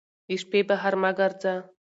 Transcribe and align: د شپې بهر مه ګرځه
د 0.27 0.29
شپې 0.41 0.59
بهر 0.69 0.93
مه 1.01 1.11
ګرځه 1.17 1.53